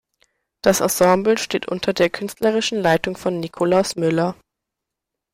Das 0.63 0.79
Ensemble 0.79 1.37
steht 1.37 1.67
unter 1.67 1.93
der 1.93 2.09
künstlerischen 2.09 2.81
Leitung 2.81 3.15
von 3.15 3.39
Nikolaus 3.39 3.95
Müller. 3.97 4.35